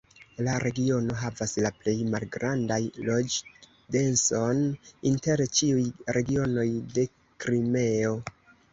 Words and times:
La 0.45 0.53
regiono 0.61 1.17
havas 1.23 1.53
la 1.65 1.71
plej 1.81 1.93
malgrandan 2.13 2.87
loĝ-denson 3.11 4.65
inter 5.13 5.47
ĉiuj 5.61 5.87
regionoj 6.21 6.69
de 6.99 7.09
Krimeo. 7.45 8.21